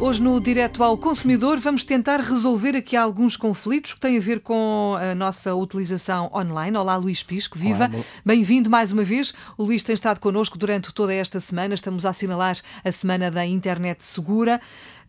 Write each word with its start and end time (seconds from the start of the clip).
Hoje, 0.00 0.22
no 0.22 0.40
Direto 0.40 0.82
ao 0.82 0.96
Consumidor, 0.96 1.58
vamos 1.58 1.84
tentar 1.84 2.20
resolver 2.20 2.74
aqui 2.74 2.96
alguns 2.96 3.36
conflitos 3.36 3.92
que 3.92 4.00
têm 4.00 4.16
a 4.16 4.20
ver 4.20 4.40
com 4.40 4.96
a 4.98 5.14
nossa 5.14 5.54
utilização 5.54 6.30
online. 6.34 6.74
Olá, 6.74 6.96
Luís 6.96 7.22
Pisco, 7.22 7.58
viva! 7.58 7.90
Bem-vindo 8.24 8.70
mais 8.70 8.92
uma 8.92 9.04
vez. 9.04 9.34
O 9.58 9.64
Luís 9.64 9.82
tem 9.82 9.92
estado 9.92 10.18
connosco 10.18 10.56
durante 10.56 10.90
toda 10.94 11.12
esta 11.12 11.38
semana. 11.38 11.74
Estamos 11.74 12.06
a 12.06 12.10
assinalar 12.10 12.56
a 12.82 12.90
Semana 12.90 13.30
da 13.30 13.44
Internet 13.44 14.02
Segura. 14.02 14.58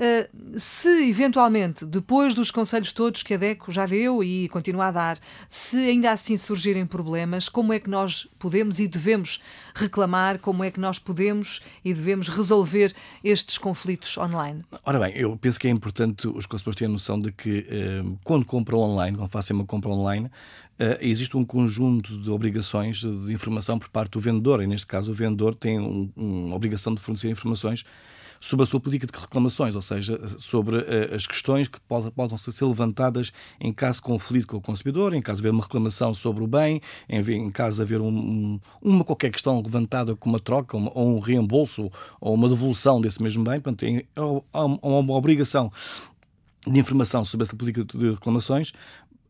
Uh, 0.00 0.58
se 0.58 1.10
eventualmente, 1.10 1.84
depois 1.84 2.34
dos 2.34 2.50
conselhos 2.50 2.90
todos 2.90 3.22
que 3.22 3.34
a 3.34 3.36
DECO 3.36 3.70
já 3.70 3.84
deu 3.84 4.24
e 4.24 4.48
continua 4.48 4.86
a 4.86 4.90
dar, 4.90 5.18
se 5.48 5.76
ainda 5.76 6.10
assim 6.10 6.38
surgirem 6.38 6.86
problemas, 6.86 7.50
como 7.50 7.72
é 7.72 7.78
que 7.78 7.90
nós 7.90 8.26
podemos 8.38 8.80
e 8.80 8.88
devemos 8.88 9.42
reclamar, 9.74 10.38
como 10.38 10.64
é 10.64 10.70
que 10.70 10.80
nós 10.80 10.98
podemos 10.98 11.60
e 11.84 11.92
devemos 11.92 12.28
resolver 12.28 12.94
estes 13.22 13.58
conflitos 13.58 14.16
online? 14.16 14.64
Ora 14.82 14.98
bem, 14.98 15.12
eu 15.14 15.36
penso 15.36 15.60
que 15.60 15.68
é 15.68 15.70
importante 15.70 16.26
os 16.26 16.46
consumidores 16.46 16.76
terem 16.76 16.90
a 16.90 16.92
noção 16.92 17.20
de 17.20 17.30
que 17.30 17.66
uh, 17.68 18.18
quando 18.24 18.46
compram 18.46 18.78
online, 18.78 19.16
quando 19.16 19.28
fazem 19.28 19.54
uma 19.54 19.66
compra 19.66 19.90
online, 19.90 20.26
uh, 20.26 20.96
existe 21.00 21.36
um 21.36 21.44
conjunto 21.44 22.16
de 22.18 22.30
obrigações 22.30 23.00
de 23.00 23.32
informação 23.32 23.78
por 23.78 23.90
parte 23.90 24.12
do 24.12 24.20
vendedor, 24.20 24.62
e 24.62 24.66
neste 24.66 24.86
caso 24.86 25.10
o 25.10 25.14
vendedor 25.14 25.54
tem 25.54 25.78
um, 25.78 26.10
uma 26.16 26.56
obrigação 26.56 26.94
de 26.94 27.00
fornecer 27.02 27.28
informações 27.28 27.84
sobre 28.40 28.62
a 28.64 28.66
sua 28.66 28.80
política 28.80 29.12
de 29.12 29.20
reclamações, 29.20 29.74
ou 29.74 29.82
seja, 29.82 30.18
sobre 30.38 30.78
uh, 30.78 31.14
as 31.14 31.26
questões 31.26 31.68
que 31.68 31.78
podem, 31.80 32.38
ser 32.38 32.64
levantadas 32.64 33.32
em 33.60 33.70
caso 33.70 33.98
de 33.98 34.02
conflito 34.02 34.46
com 34.46 34.56
o 34.56 34.60
consumidor, 34.60 35.12
em 35.12 35.20
caso 35.20 35.42
de 35.42 35.46
haver 35.46 35.54
uma 35.54 35.62
reclamação 35.62 36.14
sobre 36.14 36.42
o 36.42 36.46
bem, 36.46 36.80
em, 37.08 37.50
caso 37.50 37.76
de 37.76 37.82
haver 37.82 38.00
um, 38.00 38.08
um, 38.08 38.60
uma 38.80 39.04
qualquer 39.04 39.30
questão 39.30 39.60
levantada 39.60 40.16
como 40.16 40.34
uma 40.34 40.40
troca 40.40 40.76
uma, 40.76 40.90
ou 40.94 41.16
um 41.16 41.20
reembolso 41.20 41.92
ou 42.18 42.34
uma 42.34 42.48
devolução 42.48 43.00
desse 43.00 43.22
mesmo 43.22 43.44
bem. 43.44 43.60
Portanto, 43.60 43.84
há 44.52 44.64
uma 44.64 45.14
obrigação 45.14 45.70
de 46.66 46.78
informação 46.78 47.24
sobre 47.24 47.44
essa 47.44 47.56
política 47.56 47.84
de 47.96 48.10
reclamações, 48.12 48.72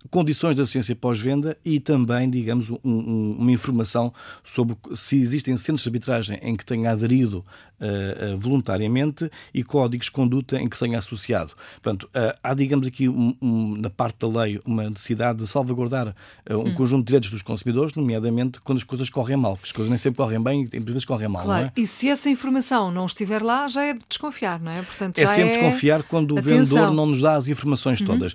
condições 0.09 0.55
de 0.55 0.63
assistência 0.63 0.97
pós-venda 0.97 1.57
e 1.65 1.79
também, 1.79 2.31
digamos, 2.31 2.71
um, 2.71 2.79
um, 2.85 3.37
uma 3.39 3.53
informação 3.53 4.13
sobre 4.43 4.77
se 4.95 5.21
existem 5.21 5.57
centros 5.57 5.83
de 5.83 5.89
arbitragem 5.89 6.39
em 6.43 6.57
que 6.57 6.65
tenha 6.65 6.91
aderido 6.91 7.45
uh, 7.81 8.35
uh, 8.35 8.39
voluntariamente 8.39 9.31
e 9.53 9.63
códigos 9.63 10.07
de 10.07 10.13
conduta 10.13 10.59
em 10.59 10.69
que 10.69 10.77
se 10.77 10.85
tenha 10.85 10.99
associado. 10.99 11.53
Portanto, 11.83 12.05
uh, 12.05 12.39
há, 12.43 12.55
digamos 12.55 12.87
aqui, 12.87 13.09
um, 13.09 13.77
na 13.79 13.91
parte 13.91 14.19
da 14.21 14.43
lei, 14.43 14.61
uma 14.65 14.89
necessidade 14.89 15.41
de 15.41 15.47
salvaguardar 15.47 16.15
um 16.49 16.59
hum. 16.59 16.75
conjunto 16.75 17.01
de 17.01 17.07
direitos 17.07 17.31
dos 17.31 17.43
consumidores, 17.43 17.95
nomeadamente 17.95 18.61
quando 18.61 18.79
as 18.79 18.85
coisas 18.85 19.11
correm 19.11 19.37
mal, 19.37 19.57
porque 19.57 19.69
as 19.69 19.73
coisas 19.73 19.91
nem 19.91 19.99
sempre 19.99 20.19
correm 20.19 20.43
bem 20.43 20.69
e 20.73 20.81
vezes 20.81 21.05
correm 21.05 21.29
mal. 21.29 21.43
Claro, 21.43 21.67
é? 21.67 21.73
e 21.77 21.87
se 21.87 22.09
essa 22.09 22.29
informação 22.29 22.91
não 22.91 23.07
estiver 23.07 23.43
lá, 23.43 23.69
já 23.69 23.83
é 23.83 23.95
de 23.95 24.01
desconfiar, 24.09 24.61
não 24.61 24.73
é? 24.73 24.83
Portanto, 24.83 25.19
é 25.19 25.27
sempre 25.27 25.51
é... 25.51 25.53
desconfiar 25.53 26.03
quando 26.03 26.39
Atenção. 26.39 26.57
o 26.57 26.59
vendedor 26.59 26.93
não 26.93 27.07
nos 27.07 27.21
dá 27.21 27.35
as 27.35 27.49
informações 27.49 28.01
uhum. 28.01 28.07
todas. 28.07 28.35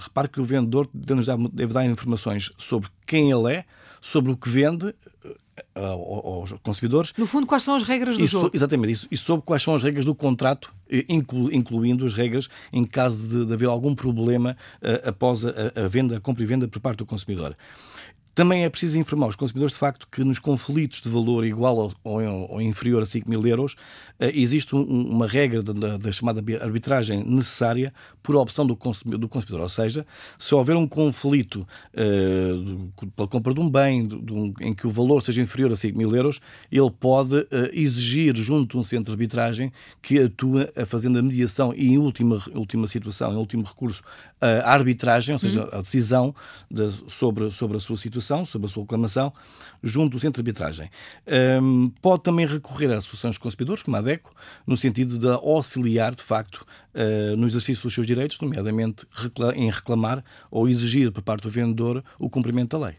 repare 0.00 0.28
que 0.28 0.40
o 0.40 0.44
vendedor 0.44 0.71
vendedor 0.72 0.88
deve 1.52 1.72
dar 1.72 1.84
informações 1.84 2.50
sobre 2.56 2.88
quem 3.06 3.30
ele 3.30 3.52
é, 3.52 3.64
sobre 4.00 4.32
o 4.32 4.36
que 4.36 4.48
vende 4.48 4.94
eh, 5.24 5.34
aos 5.74 6.52
consumidores. 6.62 7.12
No 7.16 7.26
fundo, 7.26 7.46
quais 7.46 7.62
são 7.62 7.74
as 7.76 7.82
regras 7.82 8.16
do 8.16 8.24
e, 8.24 8.26
jogo? 8.26 8.50
Exatamente, 8.52 8.92
isso, 8.92 9.08
e 9.10 9.16
sobre 9.16 9.44
quais 9.44 9.62
são 9.62 9.74
as 9.74 9.82
regras 9.82 10.04
do 10.04 10.14
contrato, 10.14 10.74
inclu, 11.08 11.52
incluindo 11.52 12.04
as 12.06 12.14
regras 12.14 12.48
em 12.72 12.84
caso 12.84 13.28
de, 13.28 13.46
de 13.46 13.52
haver 13.52 13.68
algum 13.68 13.94
problema 13.94 14.56
uh, 14.82 15.08
após 15.08 15.44
a, 15.44 15.50
a, 15.76 15.88
venda, 15.88 16.16
a 16.16 16.20
compra 16.20 16.42
e 16.42 16.46
venda 16.46 16.66
por 16.66 16.80
parte 16.80 16.98
do 16.98 17.06
consumidor. 17.06 17.56
Também 18.34 18.64
é 18.64 18.70
preciso 18.70 18.96
informar 18.96 19.26
os 19.26 19.36
consumidores, 19.36 19.74
de 19.74 19.78
facto, 19.78 20.08
que 20.10 20.24
nos 20.24 20.38
conflitos 20.38 21.02
de 21.02 21.10
valor 21.10 21.44
igual 21.44 21.92
ou, 22.02 22.62
inferior 22.62 23.02
a 23.02 23.06
5 23.06 23.28
mil 23.28 23.46
euros 23.46 23.74
uh, 24.18 24.24
existe 24.32 24.74
um, 24.74 24.82
uma 24.82 25.26
regra 25.26 25.62
da, 25.62 25.98
da, 25.98 26.12
chamada 26.12 26.42
arbitragem 26.62 27.22
necessária 27.24 27.92
por 28.22 28.34
opção 28.36 28.66
do 28.66 28.74
consumidor, 28.74 29.20
do 29.20 29.28
consumidor. 29.28 29.60
Ou 29.60 29.68
seja, 29.68 30.06
se 30.38 30.54
houver 30.54 30.76
um 30.76 30.88
conflito 30.88 31.66
uh, 31.92 33.08
pela 33.14 33.28
compra 33.28 33.52
de 33.52 33.60
um 33.60 33.68
bem 33.68 34.08
em 34.62 34.72
que 34.72 34.86
o 34.86 34.90
valor 34.90 35.22
seja 35.22 35.42
inferior 35.42 35.70
a 35.70 35.76
5 35.76 35.96
mil 35.96 36.14
euros, 36.16 36.40
ele 36.70 36.90
pode 36.90 37.36
uh, 37.36 37.48
exigir 37.70 38.34
junto 38.36 38.78
a 38.78 38.80
um 38.80 38.84
centro 38.84 39.04
de 39.04 39.12
arbitragem 39.12 39.70
que 40.00 40.18
atua 40.18 40.72
fazendo 40.86 41.18
a 41.18 41.22
mediação 41.22 41.74
e, 41.74 41.88
em 41.88 41.98
última, 41.98 42.42
última 42.54 42.86
situação, 42.86 43.34
em 43.34 43.36
último 43.36 43.62
recurso, 43.62 44.02
a 44.40 44.72
arbitragem, 44.72 45.34
ou 45.34 45.38
seja, 45.38 45.62
uhum. 45.64 45.78
a 45.78 45.82
decisão 45.82 46.34
de, 46.70 46.90
sobre, 47.08 47.50
sobre 47.50 47.76
a 47.76 47.80
sua 47.80 47.96
situação 47.96 48.21
sobre 48.44 48.66
a 48.66 48.68
sua 48.68 48.82
reclamação, 48.82 49.32
junto 49.82 50.12
do 50.12 50.20
centro 50.20 50.42
de 50.42 50.48
arbitragem. 50.48 50.90
Um, 51.60 51.90
pode 52.00 52.22
também 52.22 52.46
recorrer 52.46 52.86
às 52.86 53.04
associações 53.04 53.34
de 53.34 53.40
consumidores, 53.40 53.82
como 53.82 53.96
a 53.96 54.00
ADECO, 54.00 54.34
no 54.66 54.76
sentido 54.76 55.18
de 55.18 55.28
auxiliar, 55.28 56.14
de 56.14 56.22
facto, 56.22 56.64
uh, 56.94 57.36
no 57.36 57.46
exercício 57.46 57.82
dos 57.82 57.92
seus 57.92 58.06
direitos, 58.06 58.38
nomeadamente 58.40 59.06
em 59.54 59.70
reclamar 59.70 60.24
ou 60.50 60.68
exigir 60.68 61.10
por 61.12 61.22
parte 61.22 61.42
do 61.42 61.50
vendedor 61.50 62.02
o 62.18 62.30
cumprimento 62.30 62.78
da 62.78 62.86
lei. 62.86 62.96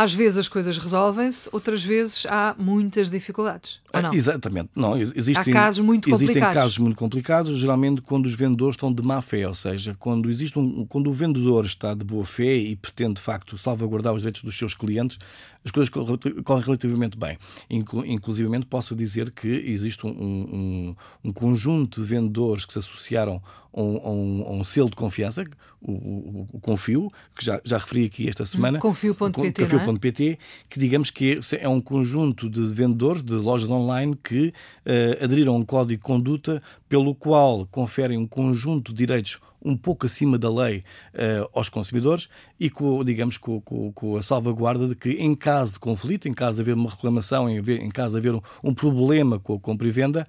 Às 0.00 0.14
vezes 0.14 0.38
as 0.38 0.48
coisas 0.48 0.78
resolvem-se, 0.78 1.46
outras 1.52 1.84
vezes 1.84 2.24
há 2.24 2.54
muitas 2.58 3.10
dificuldades. 3.10 3.82
Não? 3.92 4.14
Exatamente. 4.14 4.70
Não, 4.74 4.96
existem, 4.96 5.52
há 5.52 5.52
casos 5.52 5.84
muito 5.84 6.08
existem 6.08 6.28
complicados. 6.28 6.54
casos 6.54 6.78
muito 6.78 6.96
complicados, 6.96 7.58
geralmente 7.58 8.00
quando 8.00 8.24
os 8.24 8.32
vendedores 8.32 8.76
estão 8.76 8.90
de 8.90 9.02
má 9.02 9.20
fé, 9.20 9.46
ou 9.46 9.54
seja, 9.54 9.94
quando, 9.98 10.30
existe 10.30 10.58
um, 10.58 10.86
quando 10.86 11.10
o 11.10 11.12
vendedor 11.12 11.66
está 11.66 11.92
de 11.92 12.02
boa 12.02 12.24
fé 12.24 12.56
e 12.56 12.76
pretende, 12.76 13.16
de 13.16 13.20
facto, 13.20 13.58
salvaguardar 13.58 14.14
os 14.14 14.22
direitos 14.22 14.42
dos 14.42 14.56
seus 14.56 14.72
clientes, 14.72 15.18
as 15.62 15.70
coisas 15.70 15.90
correm 15.90 16.64
relativamente 16.64 17.18
bem. 17.18 17.36
Inclu, 17.68 18.06
inclusivamente, 18.06 18.64
posso 18.64 18.96
dizer 18.96 19.30
que 19.30 19.48
existe 19.48 20.06
um, 20.06 20.10
um, 20.10 20.96
um 21.24 21.30
conjunto 21.30 22.00
de 22.00 22.06
vendedores 22.06 22.64
que 22.64 22.72
se 22.72 22.78
associaram 22.78 23.42
a 23.72 23.80
um, 23.80 23.96
a 23.96 24.10
um, 24.10 24.44
a 24.46 24.50
um 24.52 24.64
selo 24.64 24.90
de 24.90 24.96
confiança, 24.96 25.44
o, 25.80 25.92
o, 25.92 26.48
o, 26.52 26.60
Confio, 26.60 27.10
que 27.34 27.44
já, 27.44 27.60
já 27.64 27.78
referi 27.78 28.04
aqui 28.04 28.28
esta 28.28 28.44
semana. 28.44 28.78
Confio.pt. 28.78 29.66
Confio.pt, 29.66 30.30
é? 30.30 30.38
que 30.68 30.78
digamos 30.78 31.10
que 31.10 31.38
é, 31.52 31.64
é 31.64 31.68
um 31.68 31.80
conjunto 31.80 32.50
de 32.50 32.62
vendedores 32.66 33.22
de 33.22 33.34
lojas 33.34 33.70
online 33.70 34.16
que 34.22 34.48
uh, 34.48 35.24
aderiram 35.24 35.54
a 35.54 35.58
um 35.58 35.64
código 35.64 36.00
de 36.00 36.04
conduta 36.04 36.62
pelo 36.88 37.14
qual 37.14 37.66
conferem 37.66 38.18
um 38.18 38.26
conjunto 38.26 38.92
de 38.92 38.98
direitos 38.98 39.38
um 39.62 39.76
pouco 39.76 40.06
acima 40.06 40.38
da 40.38 40.50
lei 40.50 40.78
uh, 41.14 41.48
aos 41.52 41.68
consumidores 41.68 42.28
e 42.58 42.70
com, 42.70 43.04
digamos, 43.04 43.36
com, 43.36 43.60
com, 43.60 43.92
com, 43.92 44.16
a 44.16 44.22
salvaguarda 44.22 44.88
de 44.88 44.94
que 44.94 45.10
em 45.10 45.34
caso 45.34 45.74
de 45.74 45.78
conflito, 45.78 46.28
em 46.28 46.34
caso 46.34 46.56
de 46.56 46.62
haver 46.62 46.74
uma 46.74 46.90
reclamação, 46.90 47.48
em, 47.48 47.58
em 47.58 47.90
caso 47.90 48.18
de 48.18 48.18
haver 48.18 48.38
um, 48.38 48.42
um, 48.62 48.74
problema 48.74 49.38
com 49.38 49.54
a 49.54 49.60
compra 49.60 49.86
e 49.86 49.90
venda, 49.90 50.26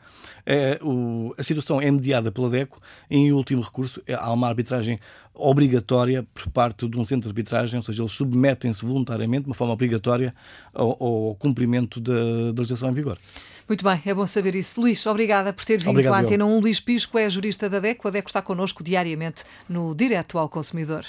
uh, 0.82 0.88
o, 0.88 1.36
a 1.38 1.44
situação 1.44 1.82
é 1.82 1.90
mediada 1.90 2.32
pela 2.32 2.50
DECO 2.50 2.80
e, 3.10 3.18
em 3.18 3.32
último 3.32 3.62
recurso, 3.62 4.02
há 4.08 4.32
uma 4.32 4.48
arbitragem 4.48 5.00
obrigatória 5.34 6.26
por 6.34 6.50
parte 6.50 6.88
de 6.88 7.00
um 7.00 7.06
centro 7.06 7.24
de 7.24 7.30
arbitragem, 7.30 7.78
ou 7.78 7.84
seja, 7.84 8.02
eles 8.02 8.12
submetem-se 8.12 8.86
voluntariamente, 8.86 9.44
de 9.44 9.50
uma 9.50 9.56
forma 9.56 9.74
obrigatória, 9.74 10.36
ao, 10.74 10.92
ao 11.02 11.36
cumprimento 11.36 12.00
da, 12.00 12.52
da 12.52 12.62
legislação 12.62 12.90
em 12.90 12.94
vigor. 12.94 13.18
Muito 13.68 13.86
bem, 13.86 14.02
é 14.06 14.14
bom 14.14 14.28
saber 14.28 14.54
isso. 14.56 14.82
Luís, 14.82 15.06
obrigada 15.06 15.54
por 15.54 15.64
ter 15.64 15.78
vindo 15.78 15.92
Obrigado, 15.92 16.14
à 16.14 16.20
Antena 16.20 16.46
1. 16.46 16.60
Luís 16.60 16.82
Pisco 16.82 17.18
é 17.18 17.30
jurista 17.30 17.70
da 17.70 17.80
DECO. 17.80 18.06
A 18.06 18.12
DECO 18.12 18.28
está 18.28 18.42
connosco 18.42 18.84
diariamente 19.22 19.44
no 19.70 19.94
Direto 19.94 20.40
ao 20.40 20.50
Consumidor. 20.50 21.06